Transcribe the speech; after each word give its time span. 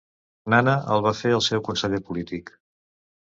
Nana 0.53 0.73
el 0.95 1.03
va 1.07 1.11
fer 1.19 1.33
el 1.39 1.45
seu 1.49 1.63
conseller 1.69 2.01
polític. 2.09 2.49